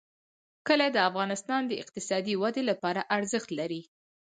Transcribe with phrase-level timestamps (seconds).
[0.67, 3.81] کلي د افغانستان د اقتصادي ودې لپاره ارزښت لري.